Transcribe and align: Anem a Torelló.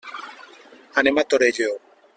Anem 1.03 1.17
a 1.23 1.27
Torelló. 1.35 1.73